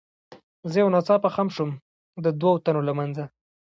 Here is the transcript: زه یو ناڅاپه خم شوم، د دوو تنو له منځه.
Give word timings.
زه 0.71 0.75
یو 0.81 0.89
ناڅاپه 0.95 1.29
خم 1.35 1.47
شوم، 1.55 1.71
د 2.23 2.25
دوو 2.39 2.61
تنو 2.63 2.81
له 2.87 2.93
منځه. 2.99 3.23